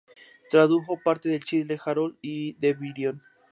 Tradujo 0.49 0.97
parte 0.97 1.29
del 1.29 1.43
"Childe 1.45 1.79
Harold" 1.85 2.15
de 2.23 2.73
Byron. 2.73 3.21